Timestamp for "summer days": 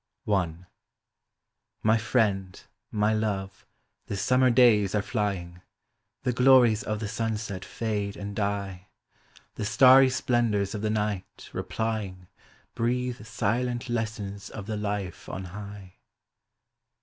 4.17-4.95